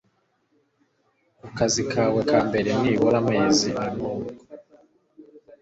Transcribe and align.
ku 1.39 1.47
kazi 1.57 1.81
kawe 1.91 2.21
ka 2.29 2.39
mbere 2.47 2.69
nibura 2.81 3.17
amezi 3.23 3.69
nubwo 3.95 4.29